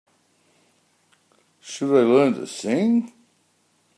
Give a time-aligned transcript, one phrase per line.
[1.59, 3.13] Should I learn to sing?